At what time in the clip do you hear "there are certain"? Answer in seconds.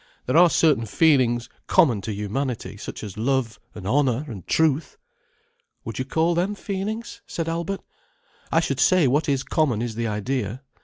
0.25-0.87